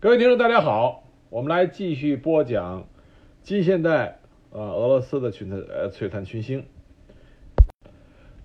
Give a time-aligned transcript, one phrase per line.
[0.00, 2.86] 各位听众，大家好，我们来继续播讲
[3.42, 4.20] 近现代
[4.52, 6.66] 呃俄罗斯的群呃璀璨群星。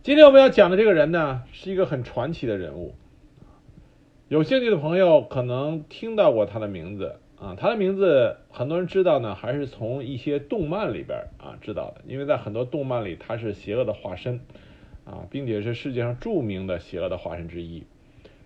[0.01, 2.95] 今天我们要讲的这个人呢，是一个很传奇的人物。
[4.29, 14.39] 有兴趣的朋友可能听到过他的名字啊，他的名字很多人知道呢，还是从一些动漫里边啊知道的，因为在很多动漫里他是邪恶的化身
[15.05, 17.83] 啊，并且是世界上著名的邪恶的化身之一。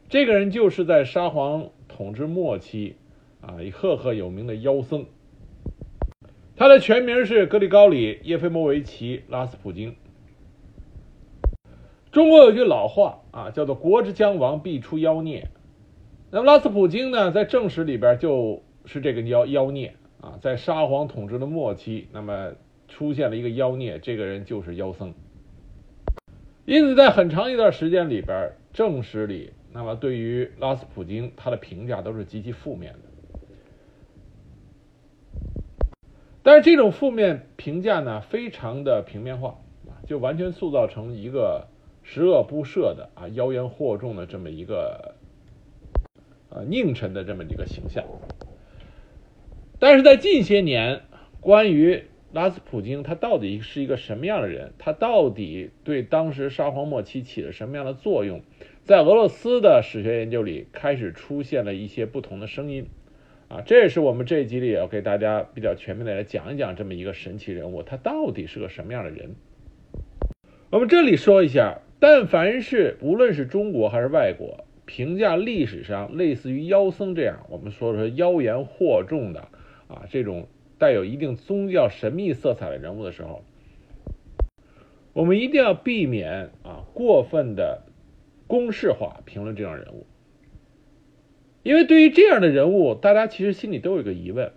[0.10, 2.96] 这个人就是在沙皇统治末期
[3.42, 5.06] 啊，赫赫有名的妖僧。
[6.56, 9.96] 他的全名是格里高里·叶菲莫维奇·拉斯普京。
[12.10, 15.50] 中国有句老话啊，叫做“国之将亡，必出妖孽”。
[16.32, 22.54] 那么拉斯普京呢，在正史里边就是这个妖妖孽啊，在沙皇统治的末期，那么
[22.88, 25.14] 出现了一个妖孽，这个人就是妖僧。
[26.64, 29.52] 因此，在很长一段时间里边，正史里。
[29.72, 33.00] 那么，对于拉斯普京，他的评价都是极其负面的。
[36.42, 39.60] 但是，这种负面评价呢，非常的平面化，
[40.08, 41.68] 就完全塑造成一个
[42.02, 45.16] 十恶不赦的啊、妖言惑众的这么一个
[46.50, 48.04] 呃佞臣的这么一个形象。
[49.78, 51.02] 但是在近些年，
[51.42, 58.42] 关于拉斯普京他到底是一个什么样的人，他到底对当时沙皇末期起了什么样的作用？
[58.84, 62.88] 在俄罗斯的史学研究里，开始出现了一些不同的声音，
[63.48, 69.36] 啊，这也是我们这一集里要给大家比较全面的来讲一讲这么一个神奇人物，他到底是个什么样的人。
[70.70, 79.48] 我们这里说一下，但凡是无论是中国还是外国，评价历史上类似于妖僧这样，我们说说妖言惑众的
[79.88, 83.44] 啊，这种带有一定宗教神秘色彩的人物的时候，
[85.14, 87.84] 我们一定要避免啊过分的。
[88.50, 90.06] 公式化评论这样人物，
[91.64, 94.54] 因为对于这样的人物，大家其实心里都有个疑问：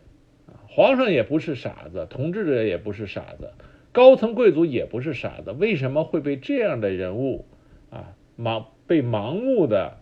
[0.47, 3.51] 啊，皇上也不是傻子，统治者也不是傻子，
[3.91, 7.47] 高层贵族也不是傻子，为什么会被这样的人物
[7.91, 9.97] 啊盲被盲目的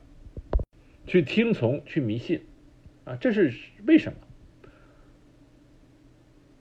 [1.07, 2.43] 去听从、去迷信？
[3.05, 3.55] 啊，这是
[3.87, 4.19] 为什么？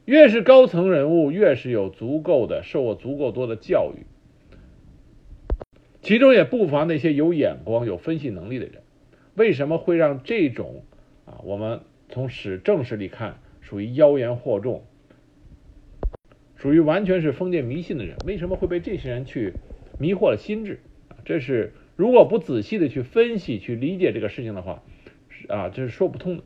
[0.07, 4.06] 越是高层人物，越是有足够的受过足够多的教育。
[6.01, 8.84] 其中也不乏那些有眼光、有分析能力的人。
[9.35, 10.85] 为什么会让这种
[11.25, 14.85] 啊，我们从史正史里看，属于妖言惑众，
[16.56, 19.56] 属于完全是封建迷信的人，为什么会被这些人去
[20.00, 20.79] 迷惑了心智？
[21.25, 24.84] 这是如果不仔细的去分析、去理解这个事情的话，
[25.50, 26.44] 啊，这是说不通的。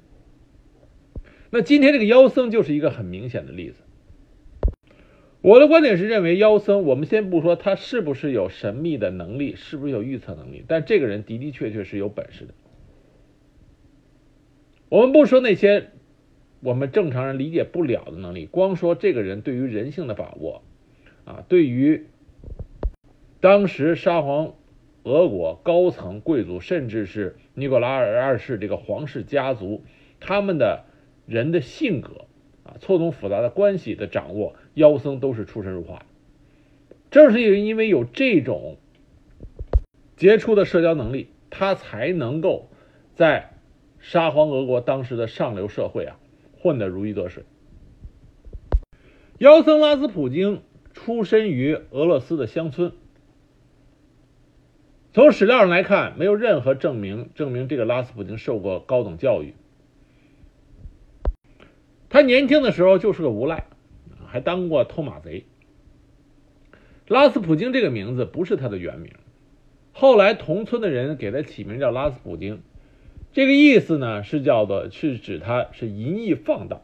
[1.54, 3.82] 那今天这个妖僧就是一个很明显的例子。
[5.42, 12.54] 我的观点是认为妖僧，我们先不说他是不是有神秘的能力，是不是有预测能力，但这个人的的确确是有本事的。
[14.88, 15.90] 我们不说那些
[16.62, 20.62] 我们正常人理解不了的能力，光说这个人对于人性的把握，
[21.26, 22.06] 啊，对于
[23.42, 24.54] 当时沙皇
[25.04, 29.84] 俄国高层贵族，甚至是尼古拉尔二世这个皇室家族，
[30.20, 30.86] 他们的
[31.26, 32.26] 人的性格。
[32.64, 36.06] 啊错综复杂的关系的掌握，妖僧都是出神入化。
[37.10, 38.78] 正是因为有这种
[40.16, 42.70] 杰出的社交能力，他才能够
[43.16, 43.54] 在
[44.00, 46.20] 沙皇俄国当时的上流社会啊
[46.60, 47.44] 混得如鱼得水。
[49.40, 50.62] 妖僧拉斯普京
[50.94, 52.94] 出身于俄罗斯的乡村，
[55.14, 59.56] 从史料上来看，没有任何证明证明这个拉斯普京受过高等教育。
[62.12, 63.64] 他年轻的时候就是个无赖，
[64.28, 65.46] 还当过偷马贼。
[67.08, 69.14] 拉斯普京这个名字不是他的原名，
[69.94, 72.64] 后来同村的人给他起名叫拉斯普京，
[73.32, 76.82] 这个意思呢是叫做是指他是淫逸放荡。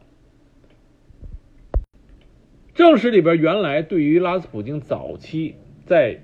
[2.74, 6.22] 正史里边原来对于拉斯普京早期在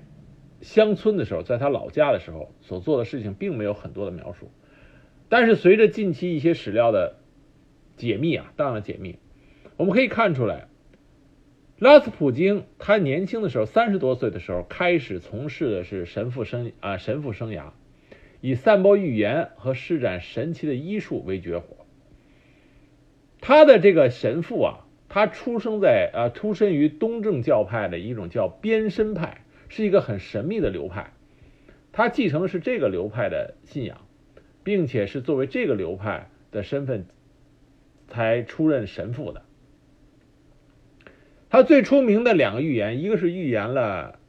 [0.61, 4.49] 乡村的时候，在他老家的时候所做的事情并没有很多的描述，
[5.29, 7.17] 但是随着近期一些史料的。
[7.97, 9.17] 解密啊，当然解密，
[9.77, 10.67] 我们可以看出来，
[11.79, 17.71] 拉斯普京他年轻的时候，三十多岁的时候开始从事的是神父生啊神父生涯，
[18.41, 21.85] 以散播预言和施展神奇的医术为绝活。
[23.41, 31.13] 他的这个神父啊，他出生在啊出身于东正教派的一种叫边身派，是一个很神秘的流派。
[31.91, 34.01] 他继承的是这个流派的信仰，
[34.63, 37.05] 并且是作为这个流派的身份。
[38.15, 39.41] 才出任神父的。
[41.49, 44.19] 他最出名的两个预言，一个是预言了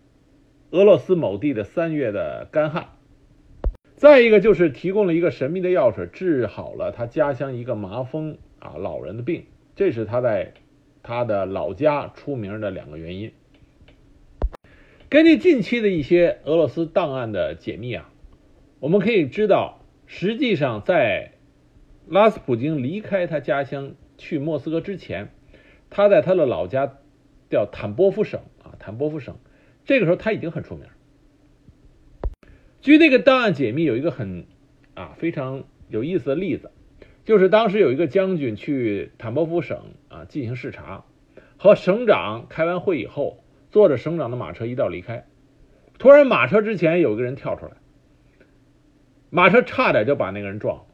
[0.71, 2.89] 俄罗斯某地的三月的干旱，
[3.95, 9.47] 再一个就是提供了一个神秘的药水，治好了他家乡一个麻风啊老人的病，
[9.77, 10.53] 这是他在
[11.03, 13.33] 他的老家出名的两个原因。
[15.09, 18.11] 根据近期的一些俄罗斯档案的解密啊，
[18.81, 21.33] 我们可以知道，实际上在
[22.09, 25.31] 拉斯普京离开他家乡去莫斯科之前，
[25.91, 26.99] 他在他的老家
[27.51, 29.37] 叫坦波夫省啊，坦波夫省，
[29.85, 30.87] 这个时候他已经很出名。
[32.81, 34.47] 据那个档案解密，有一个很
[34.95, 36.71] 啊非常有意思的例子，
[37.25, 41.05] 就是当时有一个将军去坦波夫省啊进行视察，
[41.57, 43.43] 和省长开完会以后，
[43.73, 45.27] 坐着省长的马车一道离开，
[45.99, 47.73] 突然马车之前有一个人跳出来，
[49.31, 50.85] 马车差点就把那个人撞了，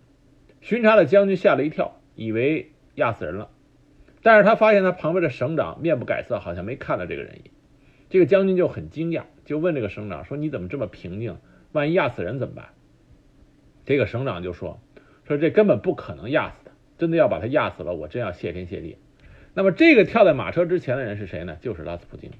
[0.63, 3.51] 巡查的将军吓了一跳，以为压死人了，
[4.23, 7.55] 但是他发现他旁边的省长面不改色，好像没看到这个人一样，
[8.09, 11.37] 这个将军就很惊讶，就问这个省长说：“你怎么这么平静？”
[11.73, 12.67] 万一压死人怎么办？
[13.85, 14.81] 这个省长就说
[15.27, 18.99] ：“说这根本不可能压死他，真的要把他压死了，我真要谢天谢地。”
[19.55, 21.57] 那么这个跳在马车之前的人是谁呢？
[21.61, 22.31] 就是拉斯普京。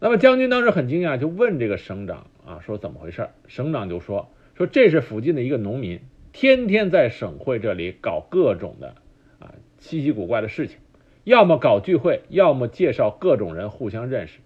[0.00, 3.28] 那么将军当时很惊讶，就问这个省长啊，说怎么回事？
[3.48, 6.00] 省长就说：“说这是附近的一个农民，
[6.32, 8.94] 天天在省会这里搞各种的
[9.38, 10.78] 啊稀奇古怪的事情，
[11.24, 14.40] 要么搞聚会，要么介绍各种人互相认识。”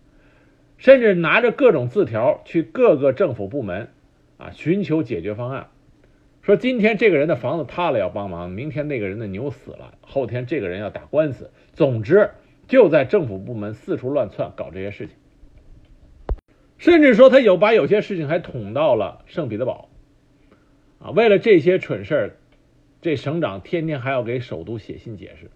[0.76, 3.90] 甚至拿着各种字条去各个政府部门，
[4.38, 5.68] 啊，寻求解决方案。
[6.42, 11.50] 说今天这个人的房子塌了要帮忙，明天那个人的牛死了，后天这个人要打官司。
[11.72, 12.30] 总之
[12.66, 15.16] 就在政府部门四处乱窜，搞这些事情。
[16.76, 19.88] 甚至说他有把有些事情还捅到了圣彼得堡，
[21.04, 22.36] 啊，为了这些蠢事儿，
[23.02, 25.50] 这省长天天还要给首都写信解释。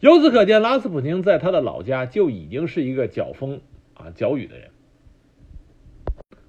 [0.00, 3.60] 由此可见，拉斯普京在他的老家就已经是一个搅风
[3.92, 4.70] 啊搅雨的人。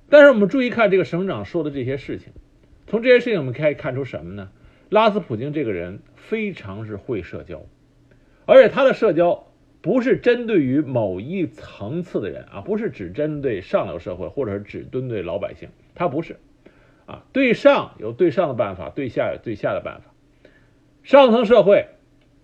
[0.07, 2.31] 但是我们注意看这个省长说的这些事情，
[2.87, 4.51] 从这些事情我们可以看出什么呢？
[4.87, 7.65] 拉斯普京这个人非常是会社交，
[8.45, 9.51] 而且他的社交
[9.81, 16.37] 不是针对于某一层次的人啊，不是只针对上流社会，或者是只针对老百姓，他不是
[17.09, 20.13] 啊，对上有对上的办法，对下有对下的办法，
[21.03, 21.87] 上层社会。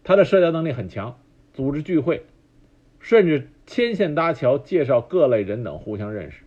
[0.04, 1.20] 他的社交能力很强，
[1.54, 2.26] 组织聚会，
[3.00, 6.44] 甚至牵线搭桥，介绍各类人等互相认识。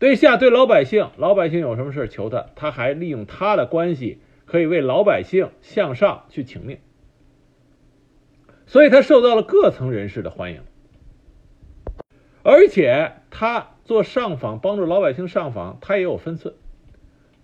[0.00, 6.78] 对下对老百姓，老百姓有什么事求他，他还利用他的关系，可以为老百姓向上去请命。
[8.66, 10.62] 所以他受到了各层人士的欢迎，
[12.42, 16.54] 而且他做上访，帮助老百姓上访，他也有分寸。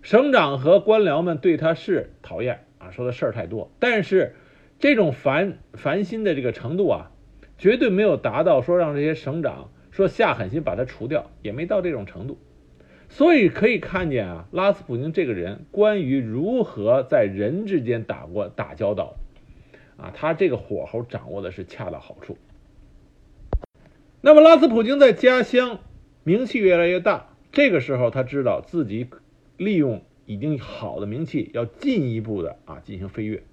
[0.01, 4.35] 省长和官僚们对他是讨厌啊，说的事儿太多，但是。
[4.81, 7.11] 这种烦烦心的这个程度啊，
[7.57, 12.37] 绝对没有达到说让这些省长说下狠心把他除掉，也没到这种程度。
[13.09, 19.17] 所以可以看见啊，拉斯普京这个人关于如何在人之间打过打交道，
[19.97, 22.37] 啊，他这个火候掌握的是恰到好处。
[24.21, 25.79] 那么拉斯普京在家乡
[26.23, 29.09] 名气越来越大，这个时候他知道自己
[29.59, 33.43] 利用已经好的名气，要进一步的啊进行飞跃。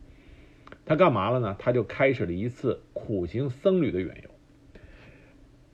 [0.84, 1.56] 他干嘛了呢？
[1.58, 4.30] 他就开始了一次苦行僧侣的远游。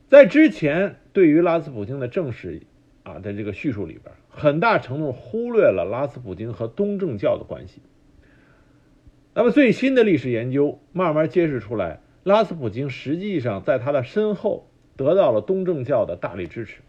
[0.09, 2.63] 在之前对于拉斯普京的正史
[3.03, 7.83] 啊的这个叙述里边，很大程度忽略了拉斯普京和东正教的关系。
[9.35, 16.81] 那么最新的历史研究慢慢揭示出来，拉斯普京实际上在他的身后得到了东正教的大力支持。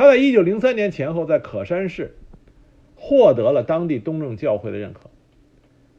[0.00, 2.16] 他在一九零三年前后在可山市
[2.96, 5.10] 获得了当地东正教会的认可。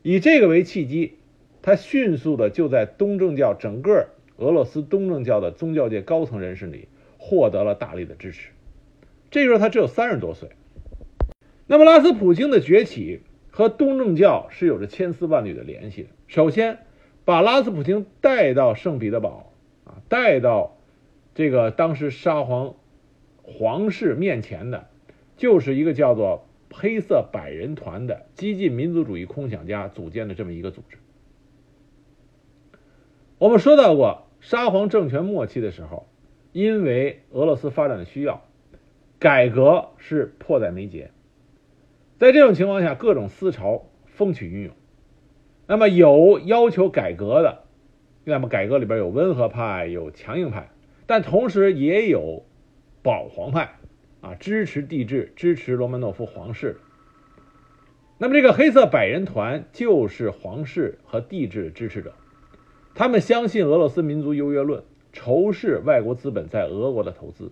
[0.01, 1.20] 以这个为契机，
[1.62, 6.88] 他迅速的就在东正教整个俄罗斯东正教的宗教界高层人士里
[7.20, 8.50] 获得了大力的支持。
[9.29, 10.50] 这时候他只有三十多岁。
[11.67, 16.10] 那么拉斯普京的崛起和东正教是有着千丝万缕的联系的。
[16.25, 16.79] 首先，
[17.24, 19.53] 把拉斯普京带到圣彼得堡
[19.84, 20.75] 啊，带到
[21.36, 22.74] 这个当时沙皇
[23.51, 24.88] 皇室面前的，
[25.38, 26.48] 就是一个叫做。
[26.74, 30.98] 黑色百人团的激进民族主义空想家组建的这么一个组织。
[33.38, 36.08] 我们说到过，沙皇政权末期的时候，
[36.53, 38.46] 因为俄罗斯发展的需要，
[39.20, 41.12] 改革是迫在眉睫。
[42.17, 44.72] 在这种情况下，各种思潮风起云涌。
[45.67, 47.63] 那么有要求改革的，
[48.24, 50.70] 那么改革里边有温和派，有强硬派，
[51.05, 52.46] 但同时也有
[53.01, 53.75] 保皇派。
[54.22, 56.77] 啊，支持帝制，支持罗曼诺夫皇室。
[58.20, 62.13] 那么，这个黑色百人团就是皇室和帝制的支持者。
[62.93, 67.51] 他们相信俄罗斯民族优越论，仇视外国资本在俄国的投资。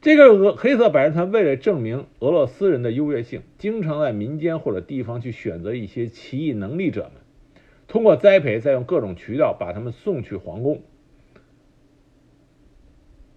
[0.00, 7.14] 这个俄黑色百人团为了证明俄罗斯人的优越性，经常在民间或者地方去选择一些奇异能力者们，
[7.88, 10.82] 通过栽培，再用各种渠道把他们送去皇宫。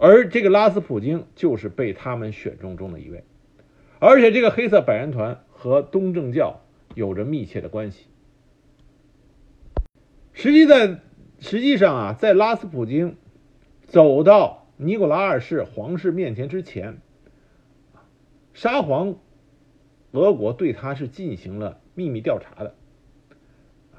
[0.03, 3.23] 而这个拉斯普京就是被他们选中中的一位，
[3.99, 6.59] 而且这个黑色百人团和东正教
[6.93, 8.07] 有着密切的关系。
[10.33, 10.99] 实际在
[11.39, 13.15] 实际上啊，在拉斯普京
[13.87, 14.59] 走到。
[14.75, 16.97] 尼古拉二世皇室面前之前，
[18.53, 19.15] 沙皇
[20.11, 22.75] 俄国对他是进行了秘密调查的。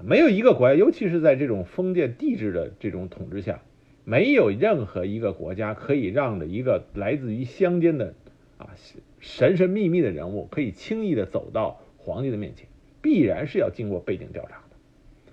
[0.03, 3.63] 没有一个国家，尤其是在这种封建帝制的这种统治下，
[4.05, 8.15] 没有任何一个国家可以让着一个来自于乡间的
[8.59, 8.71] 啊
[9.19, 12.69] 神神秘秘的人物可以轻易的走到皇帝的面前，
[13.01, 15.33] 必然是要经过背景调查的。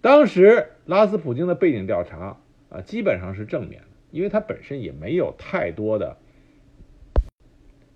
[0.00, 2.38] 当时拉斯普京的背景调查
[2.70, 3.88] 啊，基本上是正面的。
[4.10, 6.16] 因为他本身也没有太多的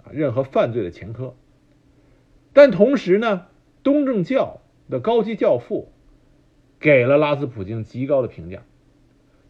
[0.04, 1.35] 啊任何犯罪的前科，
[2.52, 3.47] 但同时呢，
[3.82, 5.90] 东正教的高级教父
[6.78, 8.62] 给了拉斯普京极高的评价。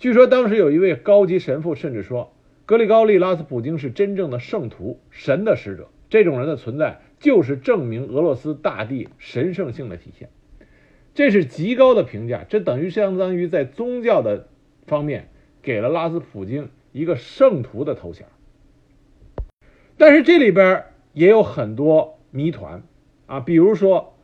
[0.02, 2.32] 据说当时有一位高级神父甚至说，
[2.66, 5.90] 格里高利·拉斯普京是真正的圣徒、神的使者。
[6.10, 10.28] 这种人的存在就是证明俄罗斯大地神圣性的体现。
[11.14, 14.48] 这是极高的评价，这等于相当于在宗教的
[14.88, 15.28] 方面。
[15.62, 18.26] 给了拉斯普京一个圣徒的头衔，
[19.96, 22.82] 但是这里边也有很多谜团
[23.26, 24.14] 啊，比如说，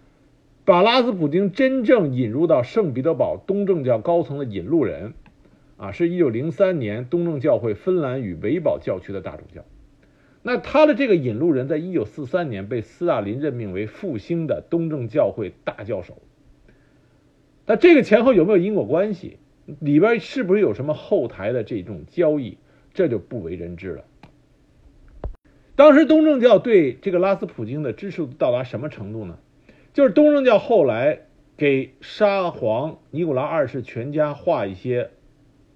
[0.65, 5.15] 把拉斯普京真正引入到圣彼得堡东正教高层的引路人
[5.79, 9.65] 啊，是一九零三年东正教会芬兰与维堡教区的大主教。
[10.43, 16.21] 那他的这个引路人，在一九四三年被斯大林任命为复兴的东正教会大教首。
[17.65, 19.39] 那这个前后有没有因果关系？
[19.81, 22.59] 里边是不是有什么后台的这种交易？
[22.95, 24.05] 这就不为人知了。
[25.77, 29.39] 当时东正教对这个拉斯普京的支持到达什么程度呢？
[29.93, 31.21] 就是东正教后来
[31.57, 35.11] 给沙皇尼古拉二世全家画一些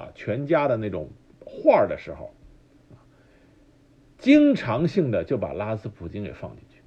[0.02, 1.11] 啊全家的那种
[1.44, 2.35] 画的时候，
[4.18, 6.82] 经常性的就把拉斯普京给放进去。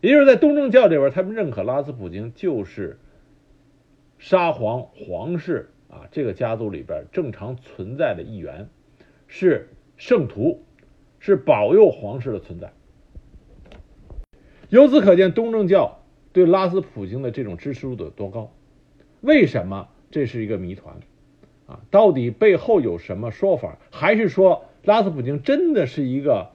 [0.00, 2.98] 也就是在东正教这边，他们认可拉斯普京就是。
[4.22, 8.68] 沙皇皇室啊，这个家族里边正常存在的一员，
[9.28, 10.62] 是圣徒，
[11.18, 12.74] 是保佑皇室的存在。
[14.68, 16.02] 由此可见，东正教
[16.34, 18.52] 对拉斯普京的这种支持度有多高？
[19.22, 21.00] 为什么这是一个谜团？
[21.70, 23.78] 啊，到底背后有什么说法？
[23.92, 26.50] 还是说拉斯普京真的是一个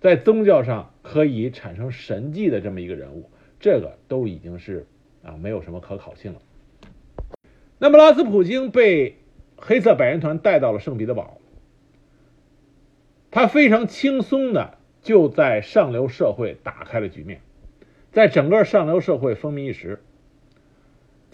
[0.00, 3.28] 在宗教上可以产生神迹的这么一个人物？
[3.60, 4.86] 这个都已经是
[5.22, 6.40] 啊，没有什么可考性了。
[7.78, 9.16] 那么，拉斯普京被
[9.56, 11.36] 黑色百人团带到了圣彼得堡，
[13.30, 17.42] 他非常轻松的就在上流社会打开了局面，
[18.10, 20.02] 在整个上流社会风靡一时。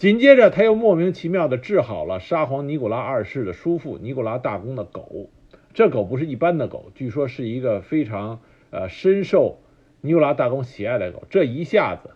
[0.03, 5.29] 紧接着，他又莫名其妙的治好了沙皇尼古拉二世的叔父尼古拉大公的狗，
[5.73, 9.59] 这狗不是一般的狗，据说是一个非常呃深受
[10.01, 11.23] 尼古拉大公喜爱的狗。
[11.29, 12.09] 这一下子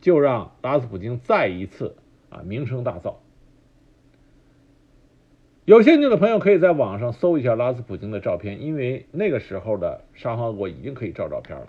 [0.00, 1.96] 就让拉斯普京再一次
[2.30, 3.16] 啊名声大噪。
[5.66, 11.66] 有兴趣的朋友可以在网上搜一下拉斯普京的照片，因为那个时候的沙皇国已经可以照照片了。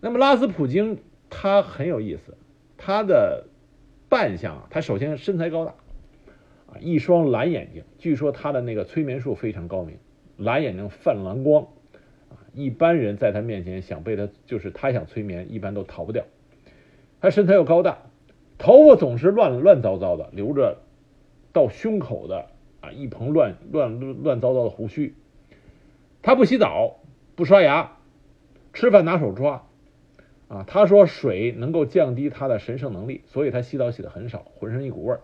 [0.00, 0.98] 那么拉斯普京
[1.30, 2.36] 他很有意思，
[2.78, 3.46] 他的
[4.12, 5.72] 扮相啊，他首先身材高大，
[6.66, 9.96] 啊，一双蓝眼睛，据说他的那个催眠术非常高明，
[10.36, 11.62] 蓝眼睛泛蓝光，
[12.28, 16.26] 啊，一般人在他面前想被他就是他想催眠，一般都逃不掉。
[17.22, 18.02] 他身材又高大，
[18.58, 20.76] 头发总是乱乱糟糟的，留着
[21.54, 22.48] 到胸口的。
[22.82, 25.14] 啊，一蓬乱乱乱糟糟的胡须，
[26.20, 26.96] 他不洗澡，
[27.36, 27.96] 不刷牙，
[28.74, 29.64] 吃饭拿手抓。
[30.52, 35.20] 啊，他说水能够降低他的神圣能力，所以他洗澡洗的很少，浑身一股味儿。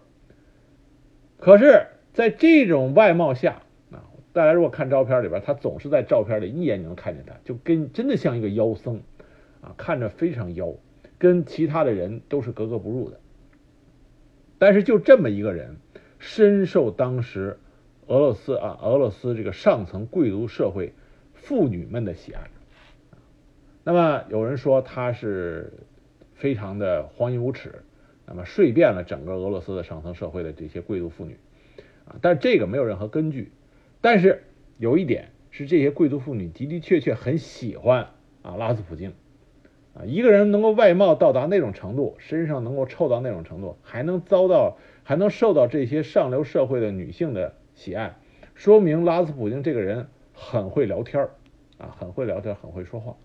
[1.38, 9.02] 可是，在这种外貌下，啊，大家如果看照片里边，他总是在照片里一眼就能看见他，就跟真的像一个妖僧，
[9.61, 10.73] 啊，看着非常妖，
[11.18, 13.20] 跟其他的人都是格格不入的。
[14.58, 15.76] 但是就这么一个人。
[16.20, 17.61] 深受当时
[18.08, 20.92] 俄罗斯啊，俄罗斯这个上层贵族社会
[21.32, 22.50] 妇女们的喜爱。
[23.88, 25.73] 那么有人说他是
[26.35, 27.76] 非常的荒淫无耻，
[28.26, 31.38] 那么睡遍了整个俄罗斯的上层社会的这些贵族妇女
[32.04, 33.50] 啊，但这个没有任何根据。
[34.02, 34.45] 但是
[34.76, 38.09] 有一点是，这些贵族妇女的的确确很喜欢
[38.42, 39.14] 啊拉斯普京
[39.95, 44.76] 啊，一个人能够外貌到达那种程度，身上能够臭到那种程度，还能遭到。
[45.02, 48.18] 还能受到这些上流社会的女性的喜爱，
[48.54, 51.26] 说明拉斯普京这个人很会聊天
[51.78, 53.16] 啊，很会聊天，很会说话，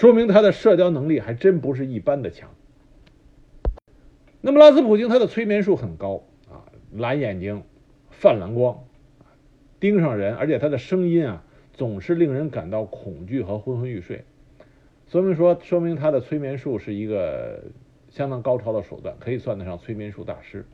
[0.00, 2.48] 说明他的社交能力还真不是一般的强。
[4.40, 7.64] 那么拉斯普京他的催眠术很高啊，蓝眼睛，
[8.08, 8.82] 泛蓝光，
[9.78, 14.24] 盯上人，而且他的声音啊总是令人感到恐惧和昏昏欲睡，
[15.06, 17.64] 说明说说明他的催眠术是一个
[18.08, 20.64] 相当高超的手段，可以算得上催眠术大师。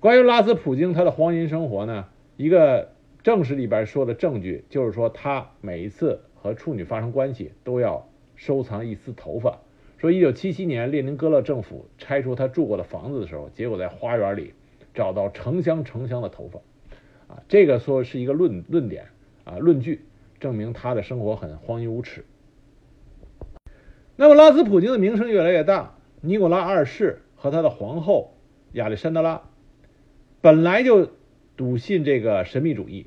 [0.00, 2.06] 关于拉斯普京他的荒淫生活呢，
[2.38, 8.07] 一个正史里边说的证据就是说，他每一次和处女发生关系都要
[8.38, 9.58] 收藏一丝头发。
[9.98, 14.54] 说一九七七年列宁格勒政府拆除他住过的房子的时候，结果在花园里
[14.94, 16.60] 找到成箱成箱的头发，
[17.34, 19.08] 啊，这个说是一个论论点
[19.42, 20.06] 啊论据，
[20.38, 22.24] 证明他的生活很荒淫无耻。
[24.14, 28.36] 那么拉斯普京的名声越来越大，尼古拉二世和他的皇后
[28.72, 29.42] 亚历山德拉。
[30.40, 31.10] 本来就
[31.56, 33.06] 笃信这个神秘主义，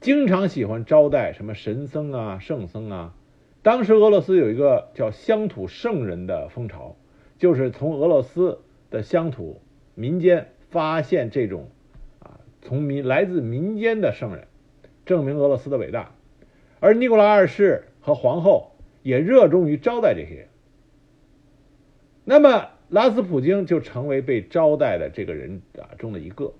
[0.00, 3.14] 经常喜欢招待什么神僧啊、圣僧啊。
[3.62, 6.96] 当时俄罗斯有一个叫乡土圣人的风潮，
[7.38, 9.60] 就是从俄罗斯的乡土
[9.94, 11.68] 民间发现这种
[12.20, 14.46] 啊，从民来自民间的圣人，
[15.04, 16.14] 证明俄罗斯的伟大。
[16.80, 20.48] 而尼古拉二世和皇后也热衷于招待这些人。
[22.24, 22.68] 那么。
[22.90, 26.54] 拉斯普京就成为被招待的这个人啊中的一个，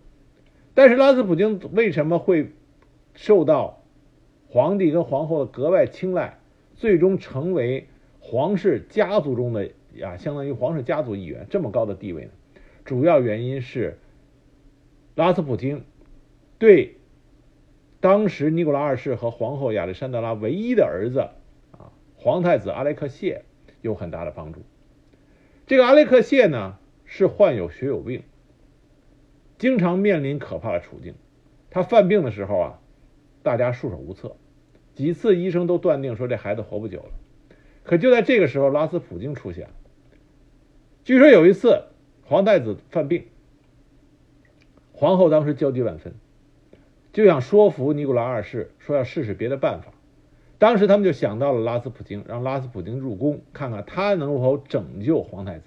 [0.74, 2.52] 但是拉斯普京为什么会
[3.14, 3.82] 受到
[4.48, 6.38] 皇帝跟皇后的格外青睐，
[6.74, 7.86] 最终成为
[8.20, 12.30] 皇室家族中的呀，相当于皇室家族一员这么高的地位呢？
[12.84, 13.98] 主要原因是
[15.14, 15.84] 拉斯普京
[16.58, 16.96] 对
[18.00, 21.28] 当时尼古拉二世和皇后亚历山德拉唯一的儿子
[21.72, 23.44] 啊皇太子阿列克谢
[23.82, 24.62] 有很大的帮助。
[25.66, 28.22] 这个阿列克谢呢是患有血友病，
[29.58, 31.14] 经常面临可怕的处境。
[31.70, 32.79] 他犯病的时候啊，
[33.42, 34.36] 大家束手无策，
[34.94, 37.10] 几次医生都断定说这孩子活不久了。
[37.82, 39.74] 可就在这个时候，拉斯普京出现了。
[41.04, 41.84] 据说有一次
[42.24, 43.24] 皇太子犯病，
[44.92, 46.14] 皇后当时焦急万分，
[47.12, 49.92] 就想说服尼古拉二世说要试试别的办法。
[50.58, 55.64] 当时他们就想到了拉斯普京，让拉斯普京入宫，看看他能否拯救皇太子。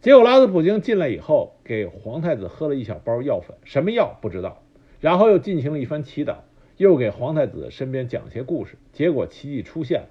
[0.00, 4.62] 结果拉斯普京进来以后，给皇太子喝了一小包药粉，什么药不知道，
[5.04, 6.36] 然后又进行了一番祈祷，
[6.78, 8.78] 又给皇太子身边讲些故事。
[8.90, 10.08] 结果奇迹出现了，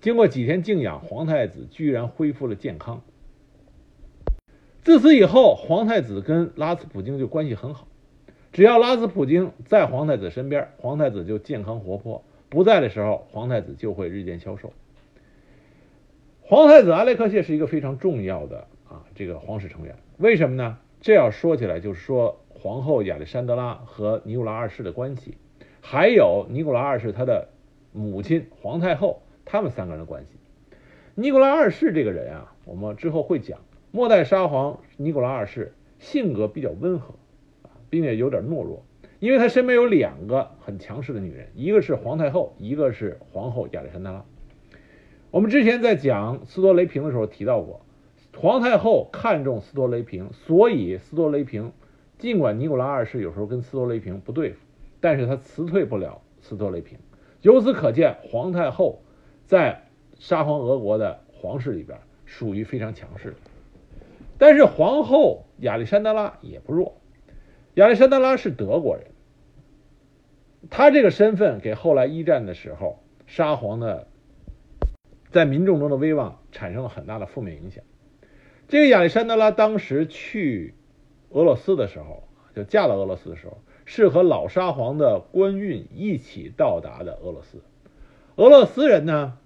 [0.00, 3.02] 经过几天静养，皇太子居然恢复了健康。
[4.82, 7.86] 自此以后，皇太子跟拉斯普京就关系很好，
[8.52, 12.24] 只要拉斯普京在皇太子身边，皇太子就健康活泼。
[12.48, 14.72] 不在的时候，皇太子就会日渐消瘦。
[16.40, 19.94] 皇太子阿列克谢是一个非常重要的啊，这个皇室成员。
[20.16, 20.78] 为什么呢？
[21.00, 25.36] 这要说起来，就是说皇后亚历山德拉和尼古拉二世的关系，
[25.80, 27.46] 还有尼古拉二世他的
[27.92, 30.30] 母亲皇太后，他们三个人的关系。
[31.14, 33.60] 尼古拉二世这个人啊，我们之后会讲。
[33.92, 37.14] 末代沙皇尼古拉二世性格比较温和
[37.62, 38.84] 啊，并且有点懦弱。
[39.20, 44.24] 因为他身边有两个很强势的女人，一个是皇太后，一个是皇后亚历山德拉。
[45.30, 47.86] 我们之前在讲斯多雷平的时候提到过，
[48.36, 51.70] 皇太后看中斯多雷平，所以斯多雷平
[52.18, 54.58] 尽管尼古拉二世有时候跟斯托雷平不对付，
[55.00, 56.98] 但是他辞退不了斯托雷平。
[57.42, 59.02] 由此可见，皇太后
[59.44, 59.84] 在
[60.18, 63.34] 沙皇俄国的皇室里边属于非常强势。
[64.38, 66.98] 但是皇后亚历山德拉也不弱。
[67.74, 69.06] 亚历山德拉是德国人，
[70.70, 74.08] 他这个身份给后来一战的时候沙皇的
[75.30, 77.84] 在民众中的威望产生了很大的负面影响。
[78.68, 80.74] 这个亚历山德拉当时去
[81.36, 82.22] 俄罗斯的时候，
[82.54, 87.58] 就嫁到俄罗斯的时候，是和老沙皇的官运一起到达的俄罗斯。
[88.36, 89.36] 俄罗斯人呢，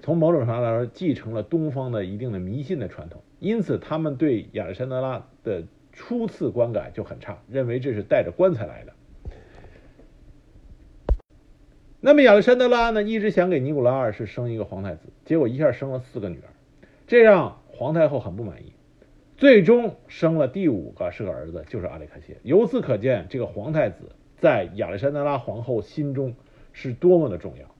[0.00, 5.64] 从某种上来说继承了东方的一定的迷信的传统，因此他们对亚历山德拉的。
[5.90, 8.92] 初次观感就很差，认为这是带着棺材来的。
[11.98, 16.54] 那么亚历山德拉呢，一直想给尼古拉二世生一个皇太子，结果一下生了四个女儿，
[17.08, 18.72] 这让皇太后很不满意。
[19.38, 22.38] 最终生了第五个是个儿子，就是阿里克谢。
[22.42, 26.34] 由此可见，这个皇太子在亚历山德拉皇后心中
[26.72, 27.72] 是多么的重要。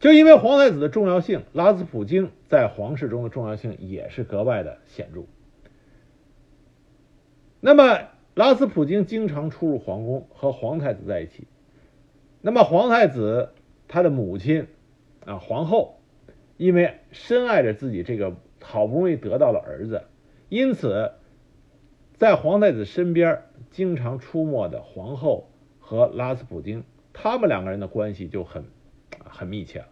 [0.00, 5.24] 就因为皇太子的重要性，拉斯普京在皇室中的重要性也是格外的显著。
[7.60, 11.46] 那么，拉斯普京经常出入皇宫，和皇太子在一起。
[12.40, 13.50] 那么，皇太子
[13.88, 14.68] 他的母亲
[15.26, 16.00] 啊，皇后，
[16.56, 20.04] 因为深爱着自己这个好不容易得到了儿子，
[20.48, 21.12] 因此
[22.16, 28.64] 在皇太子身边经常出没的皇后和拉斯普京，他们两个人的关系就很
[29.24, 29.88] 很密切了。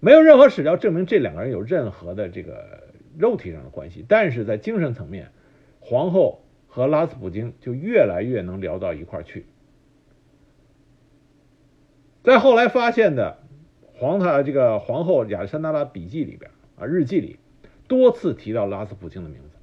[0.00, 5.30] 没有任何史料证明这两个人有任何的这个肉体上的关系，但是在精神层面，
[5.78, 9.46] 皇后和拉斯普京就越来越能聊到一块去。
[12.24, 13.38] 在后来发现的
[13.94, 17.38] 皇太这个皇后亚历山大拉笔记里边啊日记里，
[17.88, 19.56] 多次提到拉斯普京的名字。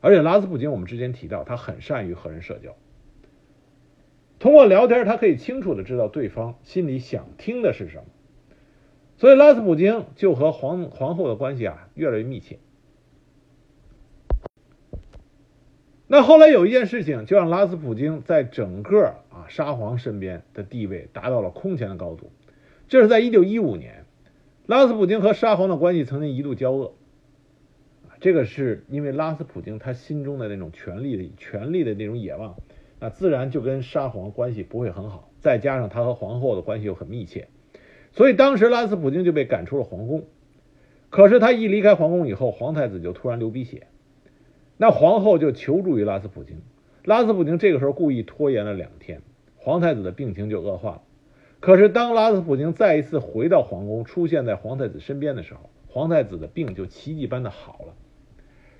[0.00, 2.76] 而且拉斯普京我们之前提到，他很善于和人社交，
[4.38, 8.04] 通过聊天，他可以清楚的知道对方心里想听的是什么。
[9.16, 12.58] 所以拉斯普京就和皇皇后的关系啊越来越密切。
[16.06, 22.30] 那后来有一件事情，就让拉斯普京在整个啊沙皇身边的地位达到了空前的高度。
[22.86, 24.04] 这是在一九一五年，
[24.66, 26.94] 拉斯普京和沙皇的关系曾经一度交恶。
[28.18, 32.56] 这个是因为拉斯普京他心中的那种权力的权力的那种野望，
[32.98, 35.30] 那自然就跟沙皇关系不会很好。
[35.38, 37.46] 再加上他和皇后的关系又很密切，
[38.10, 40.24] 所以当时拉斯普京就被赶出了皇宫。
[41.10, 43.86] 可是他一离开皇宫以后，皇太子就突然流鼻血。
[44.78, 46.60] 那皇后就求助于拉斯普京，
[47.04, 49.22] 拉斯普京这个时候故意拖延了两天，
[49.54, 51.02] 皇太子的病情就恶化了。
[51.66, 57.94] 可是当拉斯普京再一次回到皇宫，出现在皇太子身边的时候，皇太子的病就奇迹般的好了。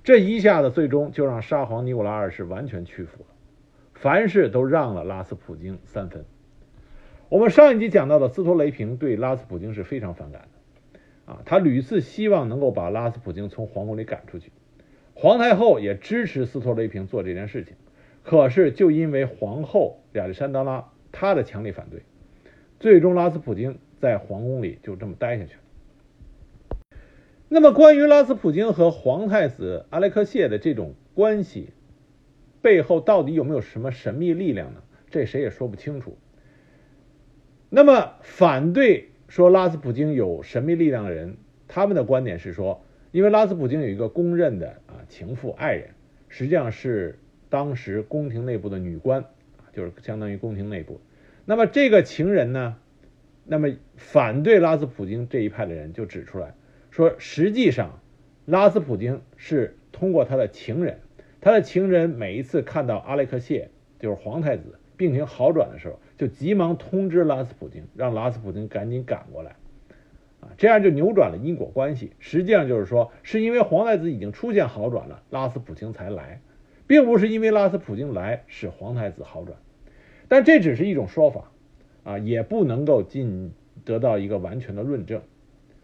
[0.04, 3.28] 这一下子，最终就让沙皇尼古拉二世完全屈服了，
[3.94, 6.24] 凡事都让了拉斯普京三分。
[7.28, 14.52] 我们上一集讲到的斯托雷平对拉斯普京是非常反感的，啊，他屡次希望能够把拉斯普京从皇宫里赶出去。
[15.12, 17.74] 皇太后也支持斯托雷平做这件事情，
[18.22, 22.02] 可是就因为皇后亚历山德拉她的强烈反对，
[22.78, 25.60] 最终拉斯普京在皇宫里就这么待下去了。
[27.48, 31.70] 那么，关于拉斯普京和皇太子阿列克谢的这种关系
[32.60, 34.82] 背后到底有没有什么神秘力量呢？
[35.10, 36.18] 这谁也说不清楚。
[37.70, 41.36] 那么，反对说拉斯普京有神秘力量的人，
[41.68, 42.82] 他们的观点是说。
[43.12, 45.88] 因为拉斯普京有一个公认的啊情妇爱人，
[46.28, 49.24] 实际上是当时宫廷内部的女官，
[49.72, 51.00] 就是相当于宫廷内部。
[51.46, 52.76] 那么这个情人呢，
[53.44, 56.54] 那么反对拉斯普京这一派的人就指出来
[56.90, 58.00] 说，实际上
[58.44, 60.98] 拉斯普京是通过他的情人，
[61.40, 69.54] 他的情人每一次看到阿列克谢就是皇太子病情好转的时候，就急忙通知拉斯普京，让拉斯普京赶紧赶过来。
[70.56, 72.12] 这样就扭转了因果关系。
[72.18, 76.40] 实际上就是说，是因为皇太子已经出现好转了，拉斯普京才来，
[76.86, 79.58] 并不是因为拉斯普京来使皇太子好转。
[80.28, 81.50] 但这只是一种说法，
[82.04, 83.52] 啊，也不能够进
[83.84, 85.22] 得到一个完全的论证，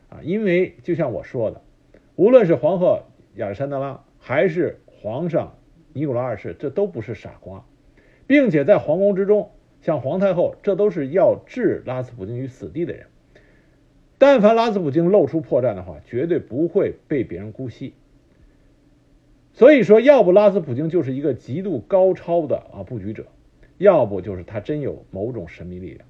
[0.09, 1.61] 啊，因为就像我说的，
[2.16, 3.02] 无论是皇后
[3.37, 5.55] 亚历山德拉，还是皇上
[5.92, 7.64] 尼古拉二世，这都不是傻瓜，
[8.26, 9.50] 并且在皇宫之中，
[9.81, 13.07] 像皇太后，这都是要置拉斯普京于死地的人。
[14.18, 17.94] 但凡拉斯普京露出破绽的话，绝对不会被别人姑息。
[19.52, 23.26] 所以说，要不拉斯普京就是一个极度高超的啊布局者，
[23.82, 26.06] 要不就是他真有某种神秘力量。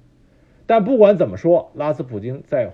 [0.65, 2.71] 但不管怎么说，拉斯普京在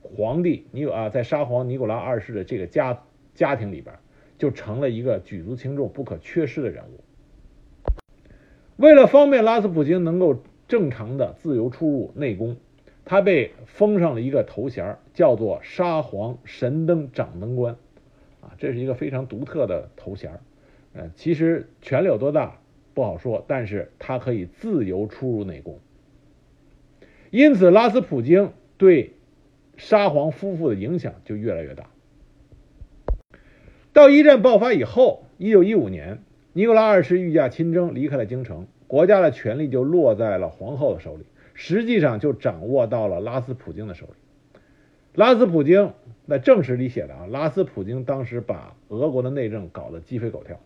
[0.00, 3.02] 皇帝尼啊在沙皇尼古拉二世的这个家
[3.34, 3.94] 家庭里边，
[4.38, 7.00] 就成了一个举足轻重、不可缺失的人物。
[8.76, 12.56] 为了方便拉斯普京能够正常的自由出入内宫。
[13.02, 17.74] 他被封上了一个头衔，叫做沙皇神灯掌灯官，
[18.40, 20.38] 啊，这是一个非常独特的头衔。
[20.92, 22.59] 呃，其实权力有多大
[22.94, 25.78] 不好说，但是他可以自由出入内宫。
[27.30, 29.12] 因此，拉斯普京对
[29.76, 31.86] 沙皇夫妇的影响就越来越大。
[33.92, 36.22] 到一战爆发以后，一九一五年，
[36.52, 41.24] 尼古拉二世御驾亲征，离开了京城，国家的权力就落在了皇后的手里。
[41.54, 44.12] 实际上就掌握到了拉斯普京的手里。
[45.14, 45.92] 拉斯普京
[46.28, 50.58] 在正史里写的啊，拉斯普京当时把俄国的内政搞得鸡飞狗跳。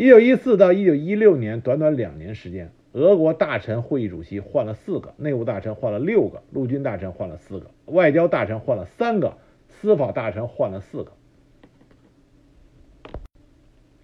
[0.00, 9.36] 一九一四到一九一六年，短短两年时间，俄国大臣会议主席换了四个，内务大臣换了六个，陆军大臣换了四个，外交大臣换了三个，
[9.68, 11.12] 司法大臣换了四个。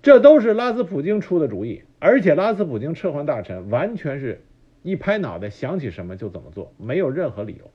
[0.03, 4.43] 这都是拉斯普京出的主意，而且拉斯普京撤换大臣完全是。
[4.83, 7.71] 一拍脑袋想起什么就怎么做，没有任何理由。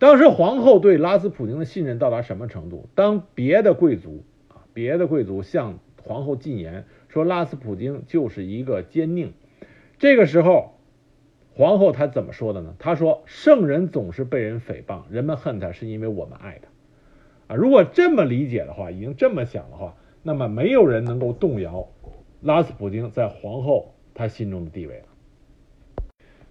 [0.00, 2.88] 当时皇后对拉斯普京的信任到达什么程度？
[2.96, 9.30] 当别的贵族啊，别的贵族向皇后进言说拉斯普京就是一个奸佞，
[9.98, 10.74] 这个时候
[11.54, 12.74] 皇后她怎么说的呢？
[12.78, 16.68] 她说：“圣人总是被人诽谤，人们恨他是因为我们爱他。”
[17.54, 21.88] 啊，如果这么理解的话，已经这么想的话，那么没有人能够动摇
[22.40, 25.04] 拉斯普京在皇后他心中的地位了。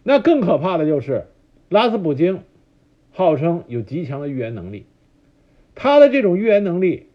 [0.04, 1.28] 那更可怕的就是
[1.70, 2.44] 拉斯普京
[3.12, 4.86] 号称有极强的预言能力，
[5.76, 7.08] 他的这种预言能力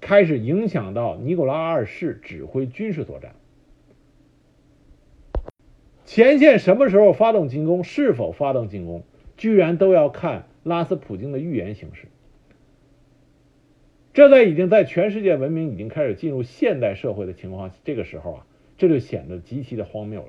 [0.00, 3.34] 开始影响到尼古拉二世指挥军事作战。
[6.04, 9.02] 前线什么时候发动进攻，是否发动进攻，
[9.36, 12.06] 居然都要看拉斯普京的预言形式。
[14.14, 18.46] 这在已经在全世界文明已经开始进入现代社会的情况，这个时候啊，
[18.78, 20.28] 这就显得极其的荒谬了。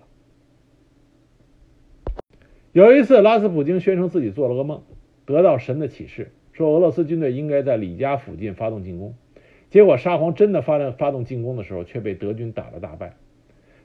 [2.72, 4.84] 有一次，拉斯普京宣称自己做了个梦，
[5.26, 9.16] 得到神的启示，说俄罗斯军队应该在李家附近发动进攻。
[9.70, 13.14] 结果沙皇真的发动发动进攻的时候，却被德军打了大败。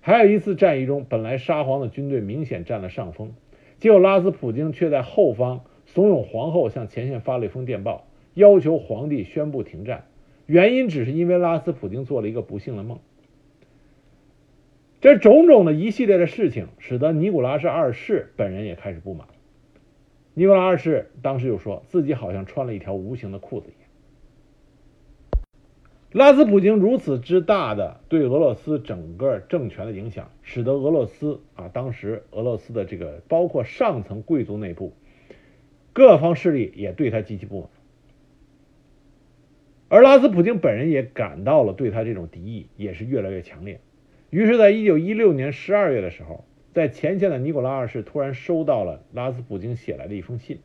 [0.01, 3.35] 还有一次战役中，本来沙皇的军队明显占了上风，
[3.79, 8.07] 结果拉斯普京却在后方怂恿皇后向前线发了一封电报。
[8.35, 10.07] 要求皇帝宣布停战，
[10.47, 12.99] 原因只是因为拉斯普京做了一个不幸的梦。
[15.01, 19.29] 这种种的一系列的事情，使得尼古拉斯二世本人也开始不满。
[20.33, 23.84] 尼古拉二世当时就说自己好像穿了一条无形的裤子一样。
[26.15, 34.93] 拉斯普京如此之大的对俄罗斯整个政权的影响，使得俄罗斯啊，当时俄罗斯的这个包括上层贵族内部
[35.93, 37.69] 各方势力也对他极其不满。
[39.89, 43.81] 而拉斯普京本人也感到了对他这种敌意也是越来越强烈，
[44.31, 50.61] 于是，在一九一六年十二月的时候，在前线的尼古拉二世突然收到了拉斯普京写来的一封信。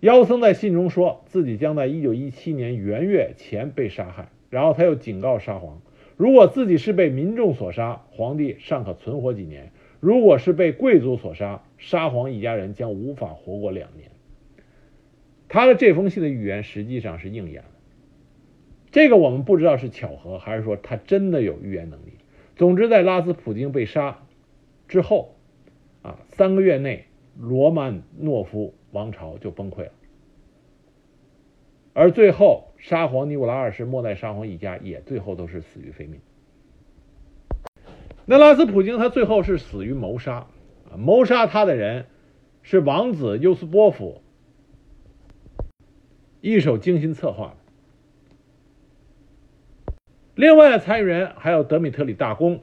[0.00, 5.82] 妖僧在信中说自己将在一九一七年元月前被杀害，然后他又警告沙皇，
[6.16, 9.66] 如果自己是被民众所杀，皇帝尚可存活几年；
[10.00, 14.10] 如果是被贵族所杀，沙皇一家人将无法活过两年。
[15.48, 17.68] 他的这封信的预言实际上是应验了。
[18.90, 22.12] 这个我们不知道是巧合，还是说他真的有预言能力。
[22.56, 24.22] 总之，在拉斯普京被杀
[24.88, 25.34] 之后，
[26.00, 27.04] 啊，三个月内，
[27.38, 29.92] 罗曼诺夫王朝就崩溃了。
[31.92, 36.20] 而最后，沙皇尼古拉二世、末代沙皇一家也最后都是死于非命。
[38.26, 40.46] 那拉斯普京他最后是死于谋杀，
[40.90, 42.06] 啊，谋杀他的人
[42.62, 44.22] 是王子尤斯波夫，
[46.40, 47.56] 一手精心策划的。
[50.36, 52.62] 另外的参与人还有德米特里大公，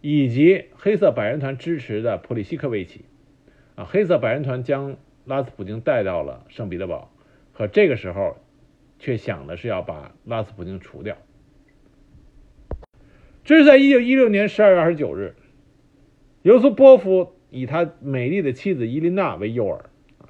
[0.00, 3.04] 以及黑色百人团支持的普里西科维奇。
[3.76, 4.96] 啊，黑色百人团将
[5.28, 7.12] 拉斯普京带到了圣彼得堡，
[7.52, 8.38] 可这个时候
[8.98, 11.18] 却想的是要把拉斯普京除掉。
[13.44, 15.36] 这是在一九一六年十二月二十九日，
[16.40, 19.82] 尤苏波夫以他美丽的妻子伊琳娜为诱饵，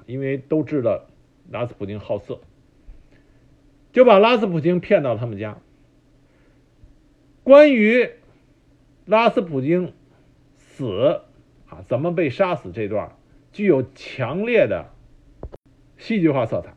[0.05, 1.05] 因为都知道
[1.49, 2.41] 拉斯普京好色，
[3.93, 5.59] 就把拉斯普京骗到他们家。
[7.43, 8.09] 关于
[9.05, 9.93] 拉斯普京
[10.57, 11.21] 死
[11.69, 13.15] 啊，怎么被杀死这段，
[13.51, 14.91] 具有强烈的
[15.97, 16.73] 戏剧化色彩。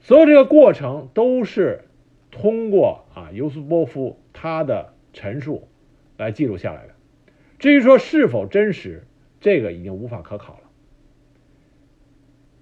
[0.00, 1.84] 所有这个过程都是
[2.30, 5.68] 通过啊尤斯波夫他的陈述
[6.16, 6.94] 来记录下来的。
[7.58, 9.06] 至于说是否真实，
[9.40, 10.70] 这个已经无法可考了。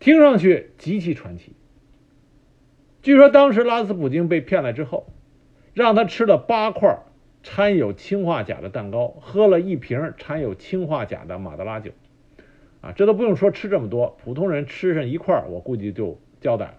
[0.01, 1.53] 听上去极其传奇。
[3.03, 5.07] 据说当时拉斯普京被骗了之后。
[5.75, 7.01] 让他吃了八块
[7.43, 11.91] 掺有氰化钾的蛋糕，喝了一瓶掺有氰化钾的马德拉酒，
[12.85, 16.75] 啊，这都不用说吃这么多，普通人吃上一块，我估计就交代了。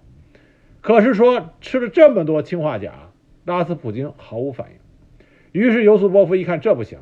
[0.82, 3.10] 可是说吃了这么多氰化钾，
[3.44, 4.78] 拉斯普京毫无反应。
[5.52, 7.00] 于是尤苏波夫一看这不行，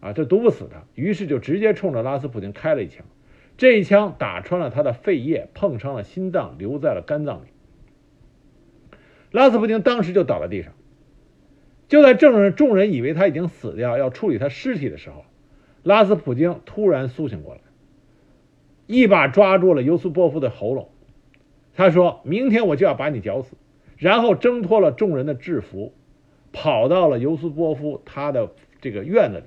[0.00, 3.06] 啊，这毒不死他，于是就直接冲着拉斯普京开了一枪，
[3.56, 8.96] 这一枪打穿了他的肺叶，碰伤了心脏，留在了肝脏里。
[9.30, 10.72] 拉斯普京当时就倒在地上。
[11.86, 15.24] 就在众人众人以为他已经死掉，要处理他尸体的时候，
[15.84, 17.60] 拉斯普京突然苏醒过来，
[18.90, 20.90] 一把抓住了尤苏波夫的喉咙。
[21.74, 23.56] 他说明天我就要把你绞死，
[23.96, 25.94] 然后挣脱了众人的制服，
[26.52, 28.50] 跑到了尤苏波夫他的
[28.80, 29.44] 这个院子里。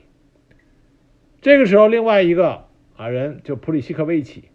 [1.42, 4.46] 这个时候，另外一个啊人就普里西科维奇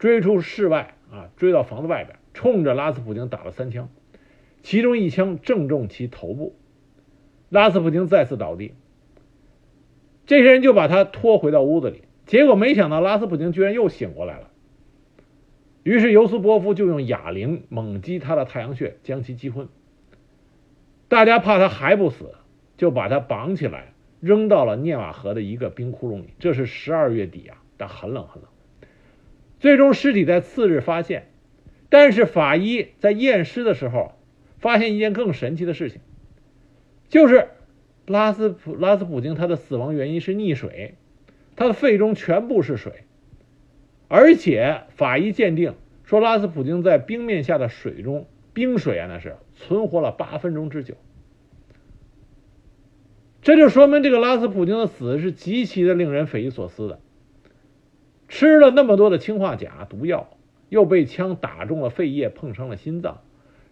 [0.00, 3.88] 追出室外啊，追到房子外边，冲着拉斯普京打了三枪，
[4.64, 6.56] 其中一枪正中其头部。
[7.50, 8.74] 拉斯普京再次倒地，
[10.26, 14.50] 这些人就把他拖回到屋子里，结果没想到拉斯普京居然又醒过来了。
[15.82, 19.68] 于是尤斯波夫就用哑铃猛击他的太阳穴，将其击昏。
[21.08, 22.32] 大家怕他还不死，
[22.78, 26.30] 就把他绑起来，扔到了涅瓦河的一个冰窟窿里。
[26.38, 28.50] 这是十二月底啊，但很冷很冷。
[29.60, 31.28] 最终尸体在次日发现，
[31.90, 34.12] 但是法医在验尸的时候，
[34.58, 36.00] 发现一件更神奇的事情。
[37.08, 37.48] 就是
[38.06, 40.94] 拉斯普拉斯普京他的死亡原因是溺水，
[41.56, 43.04] 他的肺中全部是水，
[44.08, 50.94] 而且法医鉴定说拉斯普京在冰面下的水中，冰水啊那是存活了八分钟之久。
[53.42, 57.00] 这就说明这个拉斯普京的死是极其的令人匪夷所思的。
[58.26, 60.30] 吃了那么多的氰化钾毒药，
[60.70, 63.20] 又被枪打中了肺叶，碰伤了心脏，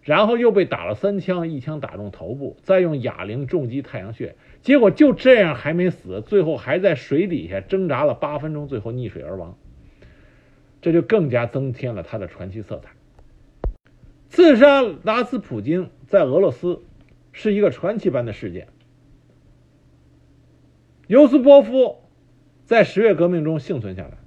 [0.03, 9.57] 然后又被打了三枪，一枪打中头部，再用哑铃重击太阳穴，结果就这样还没死，最后还在水底下挣扎了八分钟，最后溺水而亡。
[10.81, 12.91] 这就更加增添了他的传奇色彩。
[14.27, 16.81] 刺杀拉斯普京在俄罗斯
[17.31, 18.67] 是一个传奇般的事件。
[21.07, 22.01] 尤斯波夫
[22.65, 24.17] 在十月革命中幸存下来。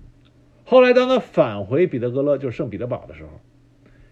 [0.64, 3.30] 后来，当他返回彼得格勒，就是圣彼得堡的时候，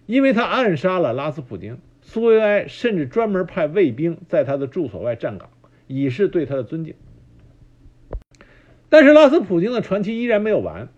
[0.06, 5.50] 因为他暗杀了拉斯普京，苏维埃甚至专门派卫兵在他的住所外站岗，
[5.86, 6.94] 以示对他的尊敬。
[8.88, 10.88] 但是，拉斯普京的传奇依然没有完。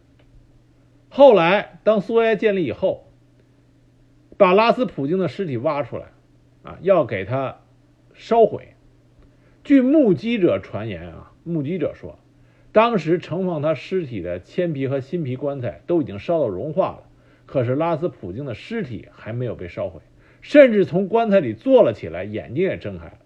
[1.08, 3.10] 后来，当苏维埃建立以后，
[4.36, 6.06] 把拉斯普京的尸体挖出来，
[6.62, 7.60] 啊，要给他
[8.14, 8.74] 烧毁。
[9.64, 11.32] 据目击者传言啊。
[11.48, 12.18] 目击者说，
[12.72, 17.05] 当时盛放他尸体的铅皮和新皮棺材都已经烧到融化了，
[17.46, 20.00] 可是拉斯普京的尸体还没有被烧毁，
[20.42, 23.18] 甚至从棺材里坐了起来，眼睛也睁开了。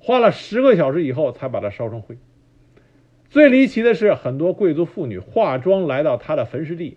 [0.00, 2.18] 花了十个小时以后才把它烧成灰。
[3.28, 6.96] 最离奇的是，很多贵族妇女化妆来到他的坟尸地，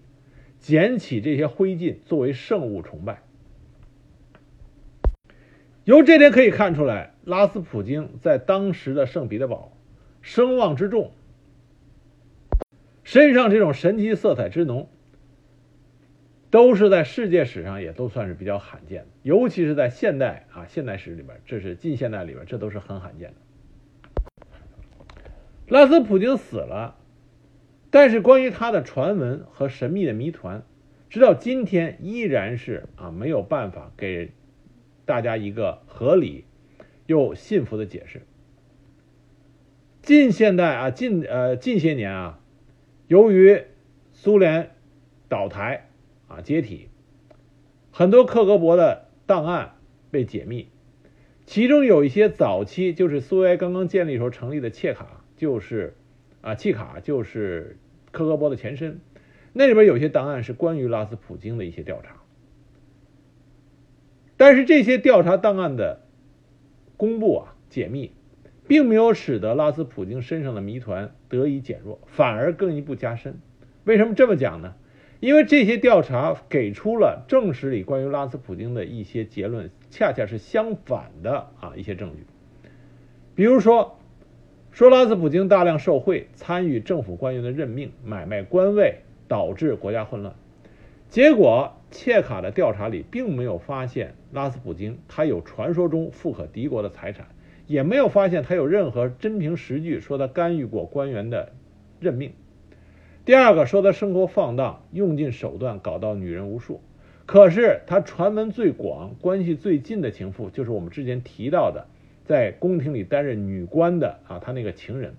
[0.59, 3.21] 捡起这些灰烬作为圣物崇拜。
[5.83, 9.75] 由这点可以看出来，拉斯普京在当时的圣彼得堡。
[10.21, 11.11] 声望之重，
[13.03, 14.87] 身上这种神奇色彩之浓，
[16.51, 23.35] 都是在世界史上也都算是比较罕见的，尤其是在现代啊现代史里边，这是近现代里边，这都是很罕见的。
[25.67, 26.97] 拉斯普京死了，
[27.89, 30.63] 但是关于他的传闻和神秘的谜团，
[31.09, 34.33] 直到今天依然是啊没有办法给
[35.05, 36.43] 大家一个合理
[37.05, 38.23] 又信服的解释。
[40.01, 42.39] 近现代啊，近呃近些年啊，
[43.07, 43.63] 由于
[44.11, 44.71] 苏联
[45.29, 45.87] 倒台
[46.35, 46.89] 啊解体，
[47.91, 49.75] 很多克格勃的档案
[50.09, 50.69] 被解密，
[51.45, 55.95] 其中有一些早期就是苏维埃刚刚建立时候成立的切卡，就是
[56.41, 57.77] 啊契卡就是
[58.11, 58.99] 克格勃的前身，
[59.53, 62.15] 那里边有些档案是关于拉斯普京的一些调查，
[64.37, 66.01] 但是这些调查档案的
[66.97, 68.13] 公布啊解密。
[68.67, 73.41] 并没有使得拉斯普京身上的谜团得以减弱，反而更一步加深。
[73.83, 74.75] 为什么这么讲呢？
[75.21, 82.25] 因为这些调查给出了正史里关于拉斯普京的一些结论，恰恰是相反的啊一些证据。
[83.35, 83.99] 比如说，
[84.71, 88.95] 说拉斯普京大量受贿，参与政府官员的任命、买卖官位，
[89.27, 90.33] 导致国家混乱。
[91.07, 97.27] 结果，切卡的调查里并没有发现拉斯普京他有传说中富可敌国的财产。
[97.67, 101.53] 也没有发现他有任何真凭实据说他干预过官员的
[102.01, 102.33] 任命。
[103.23, 106.81] 第二个说他生活放荡，用尽手段搞到女人无数。
[107.25, 111.87] 可是他传闻最广、关系最近的情妇，就是我们之前提到的，
[112.25, 115.15] 在宫廷里担任女官的啊，他那个情人。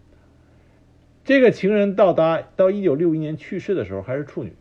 [1.24, 4.52] 这个情人到达到一九六一年去世的时候还是处女。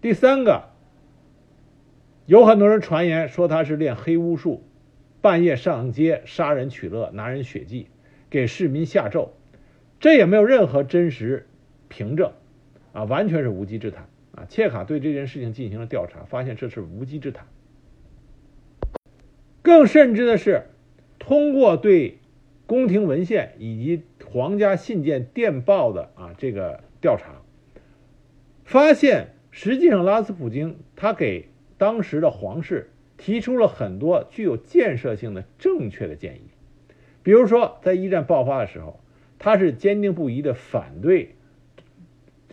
[0.00, 0.68] 第三个，
[2.26, 4.62] 有很多人传言说他是练黑巫术。
[5.20, 7.86] 半夜上街杀人取乐，拿人血迹，
[8.28, 9.32] 给市民下咒，
[10.02, 11.46] 这也没有任何真实
[11.88, 12.32] 凭证，
[12.92, 14.44] 啊，完全是无稽之谈啊！
[14.48, 17.46] 切卡对这件事情进行了调查，发现这是无稽之谈。
[19.62, 20.64] 更甚至的是，
[21.20, 22.18] 通过对
[22.66, 27.40] 宫廷文献以及皇家信件、电报的啊这个调查，
[28.64, 32.88] 发现实际上拉斯普京他给当时的皇室。
[33.18, 36.50] 提出了很多具有建设性的正确的建议，
[37.22, 38.98] 比如说，在一战爆发的时候，
[39.42, 41.34] 他是坚定不移的反对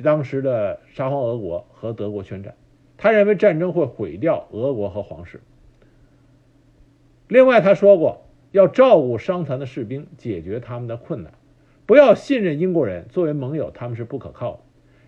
[0.01, 2.55] 当时的沙皇俄国和德国宣战，
[2.97, 5.39] 他认为战争会毁掉俄国和皇室。
[7.27, 11.33] 另外，他说过要照顾伤残的士兵，解决他们的困难，
[11.85, 14.59] 不要信任英国人作为盟友，他们是不可靠的。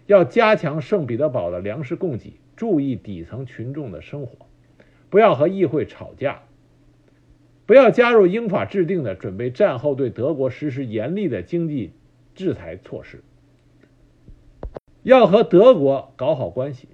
[0.06, 4.46] 要加强圣彼得堡的粮食供给，注意底层群众的生活。
[5.10, 6.44] 不要和议会吵架，
[7.72, 11.94] 不要加入英法制定的准备战后对德国实施严厉的经济
[12.36, 13.24] 制裁措施。
[15.04, 16.90] 要和德国搞好关系，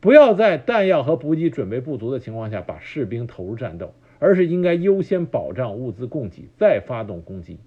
[0.00, 7.58] 不要在弹药和补给准备不足的情况下把士兵投入战斗，而是应该优先保障物资供给，再发动攻击。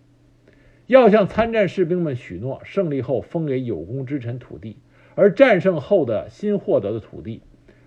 [0.86, 4.78] 要向参战士兵们许诺，胜利后封给有功之臣土地，
[5.16, 7.42] 而战胜后的新获得的土地，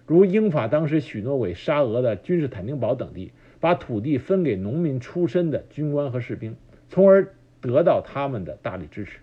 [0.04, 3.30] 如英法当时许诺给沙俄的君士坦丁堡等地，
[3.61, 6.56] 把土地分给农民出身的军官和士兵，
[6.88, 9.18] 从而得到他们的大力支持。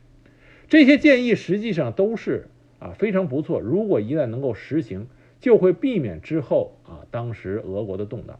[0.67, 2.47] 这些建议实际上都是
[2.79, 3.59] 啊非常不错。
[3.59, 5.07] 如果一旦能够实行，
[5.39, 8.39] 就会避免之后啊当时俄国的动荡。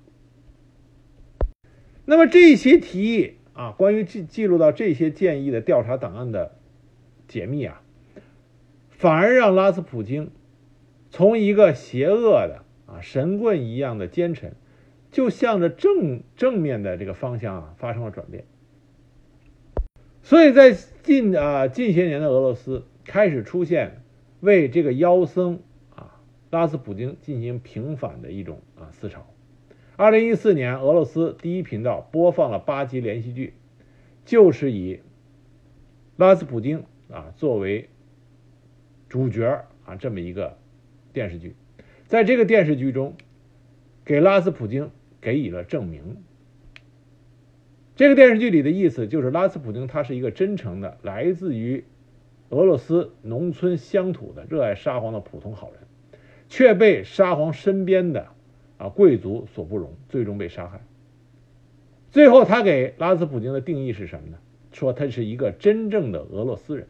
[2.05, 6.55] 那么这些提议啊，关于记记录到这些建议的调查档案的
[7.27, 7.81] 解密啊，
[8.89, 10.29] 反而让拉斯普京
[11.09, 14.53] 从一个邪恶的啊神棍一样的奸臣，
[15.16, 18.43] 就向着正正面的这个方向啊发生了转变。
[20.24, 24.03] 所以在近啊近些年的俄罗斯开始出现
[24.41, 25.61] 为这个妖僧
[25.95, 29.26] 啊拉斯普京进行平反的一种啊思潮。
[29.95, 33.53] 二零一四年，俄罗斯第一频道播放了八集连续剧，
[34.26, 34.99] 就是以
[36.18, 37.88] 拉斯普京啊作为
[39.07, 40.57] 主角啊这么一个
[41.13, 41.55] 电视剧。
[42.05, 43.16] 在这个电视剧中，
[44.03, 44.91] 给拉斯普京
[45.26, 46.17] 给予了证明。
[47.95, 51.84] 这个电视剧里的意思就是，拉斯普京他是一个真诚的、来自于
[52.49, 55.80] 俄罗斯农村乡土的、热爱沙皇的普通好人，
[56.47, 58.28] 却被沙皇身边的。
[58.78, 60.82] 啊，贵族所不容，最终被杀害。
[62.11, 64.38] 最后，他给拉斯普京的定义是什么呢？
[64.73, 66.88] 说他是一个真正的俄罗斯人。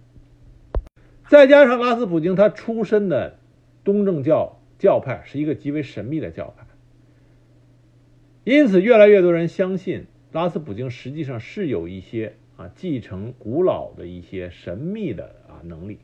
[1.30, 3.38] 再加上拉斯普京他出身的
[3.84, 6.65] 东正教教派是一个极为神秘的教派，
[8.46, 15.98] 因此越来越多人相信拉斯普京实际上是有一些啊继承古老的一些神秘的啊能力，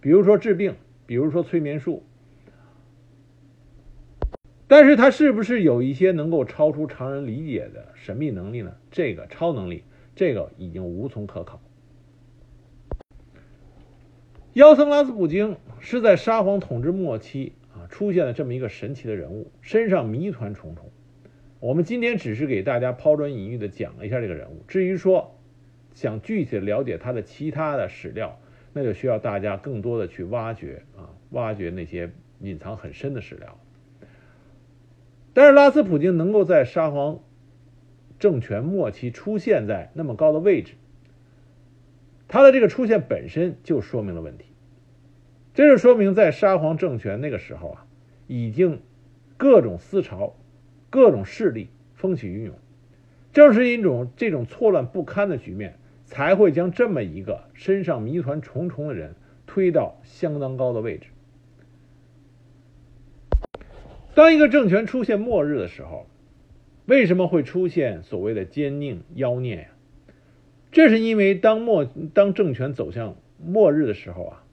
[0.00, 0.74] 比如说治病，
[1.06, 2.02] 比如说催眠术。
[4.66, 8.74] 但是他是不是有一些能够超出常人理解的神秘能力呢？
[8.90, 9.84] 这个超能力，
[10.16, 11.62] 这个已经无从可考。
[14.54, 20.90] 妖僧拉斯普京是在沙皇统治末期啊出现了这么一个神奇的人物，身上谜团重重。
[21.64, 25.34] 我们今天只是给大家抛砖引玉的讲了一下这个人物，至于说
[25.94, 28.38] 想具体的了解他的其他的史料，
[28.74, 32.10] 那就需要大家更多的去挖掘啊，挖掘那些
[32.40, 33.58] 隐藏很深的史料。
[35.32, 37.20] 但是拉斯普京能够在沙皇
[38.18, 40.74] 政权末期出现在那么高的位置，
[42.28, 44.48] 他的这个出现本身就说明了问题。
[45.54, 47.86] 这就说明在沙皇政权那个时候啊，
[48.26, 48.82] 已经
[49.38, 50.36] 各种思潮、
[50.94, 52.54] 各种势力风起云涌。
[53.32, 61.08] 正是一种这种错乱不堪的局面，才会将这么一个身上谜团重重的人推到相当高的位置。
[64.14, 66.06] 当一个政权出现末日的时候，
[66.86, 69.68] 为什么会出现所谓的奸佞妖孽呀？
[70.70, 71.84] 这是因为当末
[72.14, 74.44] 当政权走向末日的时候啊，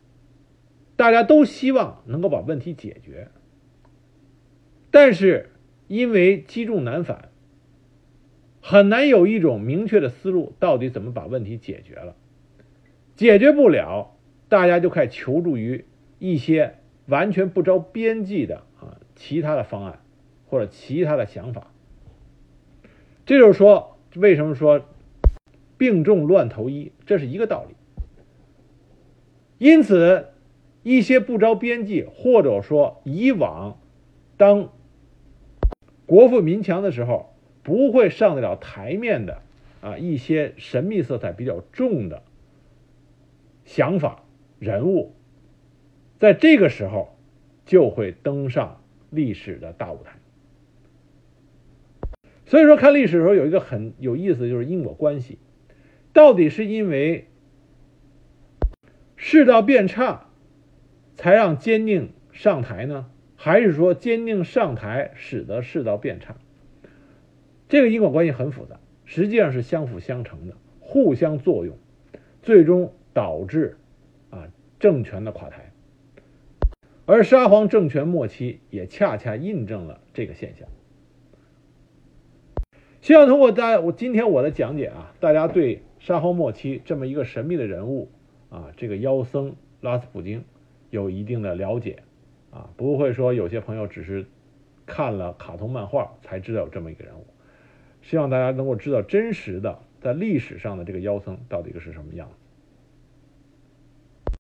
[0.95, 3.27] 大家都希望能够把问题解决，
[4.89, 5.50] 但是
[5.91, 7.27] 因为积重难返，
[8.61, 12.15] 很难有一种明确的思路，到底怎么把问题解决了？
[13.17, 14.15] 解决不了，
[14.47, 15.83] 大家就开始求助于
[16.17, 16.75] 一些
[17.07, 19.01] 完全不着边际的啊。
[19.17, 19.99] 其他的方案
[20.45, 21.73] 或者其他的想法，
[23.25, 24.85] 这就是说，为什么说
[25.77, 27.75] 病重乱投医，这是一个道理。
[29.57, 30.29] 因此，
[30.83, 33.77] 一些不着边际或者说以往
[34.37, 34.69] 当
[36.11, 37.33] 国富民强的时候
[37.63, 39.41] 不会上得了台面的
[39.79, 42.21] 啊一些神秘色彩比较重的
[43.63, 44.25] 想法
[44.59, 45.15] 人物，
[46.19, 47.17] 在这个时候
[47.65, 48.81] 就会登上。
[49.13, 50.19] 历史的大舞台，
[52.45, 55.37] 所以说看历史的时候有一个很有意思，就是因果关系，
[56.13, 57.27] 到底是因为
[59.17, 60.27] 世道变差，
[61.17, 63.10] 才让坚定上台呢，
[63.43, 66.35] 还是说坚定上台使得世道变差？
[67.67, 71.75] 这个因果关系很复杂，实际上是相辅相成的，互相作用，
[72.43, 73.79] 最终导致
[74.29, 74.47] 啊
[74.79, 75.71] 政权的垮台。
[77.07, 80.67] 而沙皇政权末期也恰恰印证了这个现象。
[83.01, 88.11] 希望通过大家我今天我的讲解啊，大家对沙皇末期这么一个神秘的人物
[88.51, 90.43] 啊，这个妖僧拉斯普京
[90.91, 92.03] 有一定的了解
[92.51, 94.25] 啊，不会说有些朋友只是
[94.85, 97.25] 看了卡通漫画才知道有这么一个人物。
[98.01, 102.29] 希望大家能够知道真实的在历史上的这个妖僧到底是什么样。